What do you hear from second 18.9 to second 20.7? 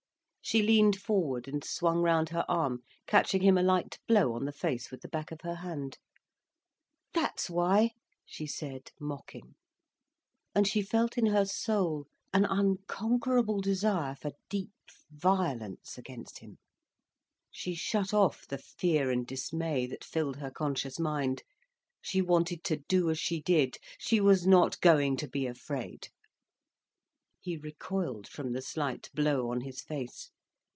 and dismay that filled her